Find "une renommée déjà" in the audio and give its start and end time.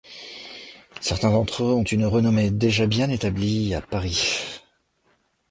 1.83-2.87